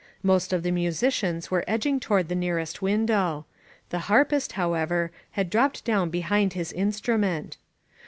Most 0.23 0.51
of 0.51 0.63
the 0.63 0.71
musicians 0.71 1.51
were 1.51 1.63
edging 1.67 1.99
toward 1.99 2.27
the 2.27 2.33
nearest 2.33 2.81
window; 2.81 3.45
the 3.91 3.99
harpist, 4.09 4.53
however, 4.53 5.11
had 5.33 5.47
dropped 5.51 5.85
down 5.85 6.09
behind 6.09 6.53
his 6.53 6.73
instrument.' 6.73 7.57